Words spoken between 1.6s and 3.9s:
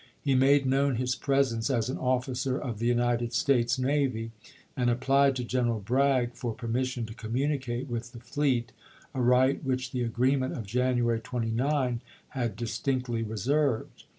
as an officer of the United States